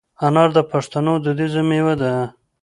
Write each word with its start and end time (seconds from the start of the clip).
انار 0.25 0.49
د 0.57 0.59
پښتنو 0.71 1.13
دودیزه 1.23 1.61
مېوه 1.69 1.93
ده. 2.01 2.13